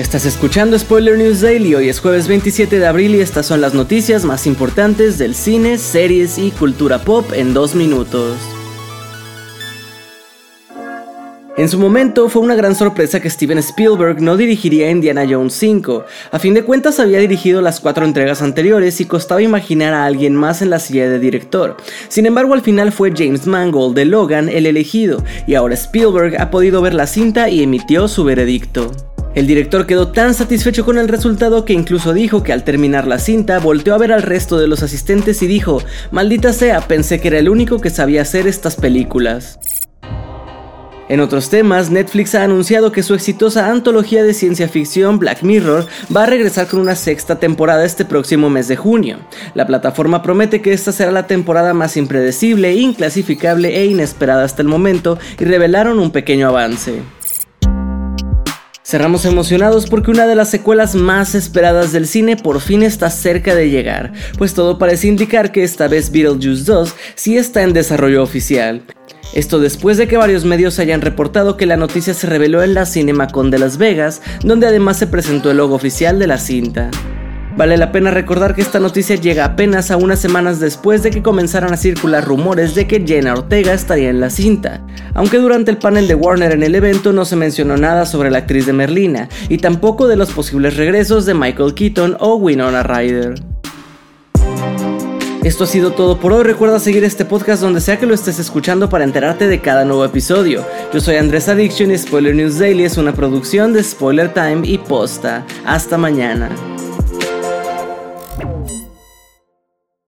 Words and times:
Estás 0.00 0.24
escuchando 0.24 0.78
Spoiler 0.78 1.18
News 1.18 1.42
Daily, 1.42 1.74
hoy 1.74 1.90
es 1.90 2.00
jueves 2.00 2.26
27 2.26 2.78
de 2.78 2.86
abril 2.86 3.14
y 3.14 3.20
estas 3.20 3.44
son 3.44 3.60
las 3.60 3.74
noticias 3.74 4.24
más 4.24 4.46
importantes 4.46 5.18
del 5.18 5.34
cine, 5.34 5.76
series 5.76 6.38
y 6.38 6.52
cultura 6.52 7.00
pop 7.00 7.34
en 7.34 7.52
dos 7.52 7.74
minutos. 7.74 8.38
En 11.58 11.68
su 11.68 11.78
momento 11.78 12.30
fue 12.30 12.40
una 12.40 12.54
gran 12.54 12.74
sorpresa 12.74 13.20
que 13.20 13.28
Steven 13.28 13.58
Spielberg 13.58 14.22
no 14.22 14.38
dirigiría 14.38 14.90
Indiana 14.90 15.26
Jones 15.28 15.52
5. 15.52 16.06
A 16.30 16.38
fin 16.38 16.54
de 16.54 16.64
cuentas 16.64 16.98
había 16.98 17.18
dirigido 17.18 17.60
las 17.60 17.80
cuatro 17.80 18.06
entregas 18.06 18.40
anteriores 18.40 19.02
y 19.02 19.04
costaba 19.04 19.42
imaginar 19.42 19.92
a 19.92 20.06
alguien 20.06 20.34
más 20.34 20.62
en 20.62 20.70
la 20.70 20.78
silla 20.78 21.10
de 21.10 21.18
director. 21.18 21.76
Sin 22.08 22.24
embargo 22.24 22.54
al 22.54 22.62
final 22.62 22.90
fue 22.90 23.12
James 23.14 23.46
Mangold 23.46 23.94
de 23.94 24.06
Logan 24.06 24.48
el 24.48 24.64
elegido 24.64 25.22
y 25.46 25.56
ahora 25.56 25.74
Spielberg 25.74 26.40
ha 26.40 26.50
podido 26.50 26.80
ver 26.80 26.94
la 26.94 27.06
cinta 27.06 27.50
y 27.50 27.62
emitió 27.62 28.08
su 28.08 28.24
veredicto. 28.24 28.90
El 29.32 29.46
director 29.46 29.86
quedó 29.86 30.08
tan 30.08 30.34
satisfecho 30.34 30.84
con 30.84 30.98
el 30.98 31.06
resultado 31.06 31.64
que 31.64 31.72
incluso 31.72 32.12
dijo 32.12 32.42
que 32.42 32.52
al 32.52 32.64
terminar 32.64 33.06
la 33.06 33.20
cinta 33.20 33.60
volteó 33.60 33.94
a 33.94 33.98
ver 33.98 34.12
al 34.12 34.22
resto 34.22 34.58
de 34.58 34.66
los 34.66 34.82
asistentes 34.82 35.40
y 35.42 35.46
dijo, 35.46 35.80
maldita 36.10 36.52
sea, 36.52 36.80
pensé 36.80 37.20
que 37.20 37.28
era 37.28 37.38
el 37.38 37.48
único 37.48 37.80
que 37.80 37.90
sabía 37.90 38.22
hacer 38.22 38.48
estas 38.48 38.74
películas. 38.74 39.60
En 41.08 41.20
otros 41.20 41.48
temas, 41.48 41.90
Netflix 41.90 42.34
ha 42.34 42.42
anunciado 42.42 42.90
que 42.90 43.04
su 43.04 43.14
exitosa 43.14 43.70
antología 43.70 44.24
de 44.24 44.34
ciencia 44.34 44.68
ficción 44.68 45.20
Black 45.20 45.42
Mirror 45.42 45.86
va 46.14 46.24
a 46.24 46.26
regresar 46.26 46.66
con 46.66 46.80
una 46.80 46.96
sexta 46.96 47.38
temporada 47.38 47.84
este 47.84 48.04
próximo 48.04 48.50
mes 48.50 48.66
de 48.66 48.76
junio. 48.76 49.18
La 49.54 49.66
plataforma 49.66 50.22
promete 50.22 50.60
que 50.60 50.72
esta 50.72 50.90
será 50.90 51.12
la 51.12 51.28
temporada 51.28 51.72
más 51.72 51.96
impredecible, 51.96 52.74
inclasificable 52.74 53.76
e 53.76 53.86
inesperada 53.86 54.44
hasta 54.44 54.62
el 54.62 54.68
momento 54.68 55.18
y 55.38 55.44
revelaron 55.44 56.00
un 56.00 56.10
pequeño 56.10 56.48
avance. 56.48 57.02
Cerramos 58.90 59.24
emocionados 59.24 59.86
porque 59.86 60.10
una 60.10 60.26
de 60.26 60.34
las 60.34 60.50
secuelas 60.50 60.96
más 60.96 61.36
esperadas 61.36 61.92
del 61.92 62.08
cine 62.08 62.36
por 62.36 62.60
fin 62.60 62.82
está 62.82 63.08
cerca 63.08 63.54
de 63.54 63.70
llegar, 63.70 64.12
pues 64.36 64.52
todo 64.52 64.78
parece 64.78 65.06
indicar 65.06 65.52
que 65.52 65.62
esta 65.62 65.86
vez 65.86 66.10
Beetlejuice 66.10 66.64
2 66.64 66.94
sí 67.14 67.38
está 67.38 67.62
en 67.62 67.72
desarrollo 67.72 68.20
oficial. 68.20 68.82
Esto 69.32 69.60
después 69.60 69.96
de 69.96 70.08
que 70.08 70.16
varios 70.16 70.44
medios 70.44 70.80
hayan 70.80 71.02
reportado 71.02 71.56
que 71.56 71.66
la 71.66 71.76
noticia 71.76 72.14
se 72.14 72.26
reveló 72.26 72.64
en 72.64 72.74
la 72.74 72.84
CinemaCon 72.84 73.52
de 73.52 73.60
Las 73.60 73.78
Vegas, 73.78 74.22
donde 74.42 74.66
además 74.66 74.96
se 74.96 75.06
presentó 75.06 75.52
el 75.52 75.58
logo 75.58 75.76
oficial 75.76 76.18
de 76.18 76.26
la 76.26 76.38
cinta. 76.38 76.90
Vale 77.56 77.76
la 77.76 77.92
pena 77.92 78.10
recordar 78.10 78.54
que 78.54 78.62
esta 78.62 78.80
noticia 78.80 79.16
llega 79.16 79.44
apenas 79.44 79.90
a 79.90 79.96
unas 79.96 80.20
semanas 80.20 80.60
después 80.60 81.02
de 81.02 81.10
que 81.10 81.22
comenzaran 81.22 81.72
a 81.72 81.76
circular 81.76 82.24
rumores 82.24 82.74
de 82.74 82.86
que 82.86 83.04
Jenna 83.06 83.34
Ortega 83.34 83.72
estaría 83.72 84.08
en 84.08 84.20
la 84.20 84.30
cinta, 84.30 84.80
aunque 85.14 85.38
durante 85.38 85.70
el 85.70 85.78
panel 85.78 86.08
de 86.08 86.14
Warner 86.14 86.52
en 86.52 86.62
el 86.62 86.74
evento 86.74 87.12
no 87.12 87.24
se 87.24 87.36
mencionó 87.36 87.76
nada 87.76 88.06
sobre 88.06 88.30
la 88.30 88.38
actriz 88.38 88.66
de 88.66 88.72
Merlina, 88.72 89.28
y 89.48 89.58
tampoco 89.58 90.06
de 90.06 90.16
los 90.16 90.30
posibles 90.30 90.76
regresos 90.76 91.26
de 91.26 91.34
Michael 91.34 91.74
Keaton 91.74 92.16
o 92.20 92.36
Winona 92.36 92.82
Ryder. 92.82 93.34
Esto 95.42 95.64
ha 95.64 95.66
sido 95.66 95.92
todo 95.92 96.18
por 96.18 96.34
hoy. 96.34 96.44
Recuerda 96.44 96.78
seguir 96.78 97.02
este 97.02 97.24
podcast 97.24 97.62
donde 97.62 97.80
sea 97.80 97.98
que 97.98 98.04
lo 98.04 98.14
estés 98.14 98.38
escuchando 98.38 98.90
para 98.90 99.04
enterarte 99.04 99.48
de 99.48 99.60
cada 99.60 99.86
nuevo 99.86 100.04
episodio. 100.04 100.66
Yo 100.92 101.00
soy 101.00 101.16
Andrés 101.16 101.48
Addiction 101.48 101.90
y 101.90 101.96
Spoiler 101.96 102.34
News 102.34 102.58
Daily 102.58 102.84
es 102.84 102.98
una 102.98 103.14
producción 103.14 103.72
de 103.72 103.82
Spoiler 103.82 104.34
Time 104.34 104.60
y 104.64 104.76
Posta. 104.76 105.46
Hasta 105.64 105.96
mañana. 105.96 106.50